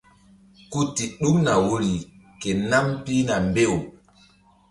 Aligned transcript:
Ku 0.71 0.79
ti 0.95 1.05
ɗukna 1.19 1.53
woyri 1.65 1.93
ke 2.41 2.49
nam 2.69 2.85
pihna 3.03 3.35
mbew. 3.49 3.73